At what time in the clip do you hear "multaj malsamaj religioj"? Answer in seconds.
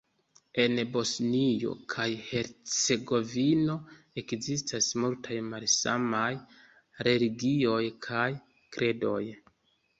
5.05-7.81